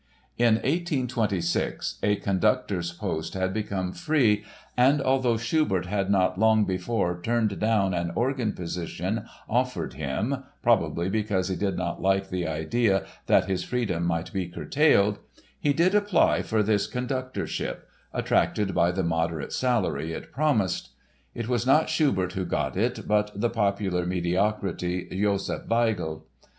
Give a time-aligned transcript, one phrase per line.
[0.35, 4.43] In 1826 a conductor's post had become free
[4.75, 11.07] and although Schubert had not long before turned down an organ position offered him (probably
[11.07, 15.19] because he did not like the idea that his freedom might be curtailed)
[15.59, 20.89] he did apply for this conductorship, attracted by the moderate salary it promised.
[21.35, 26.23] It was not Schubert who got it but the popular mediocrity, Josef Weigl.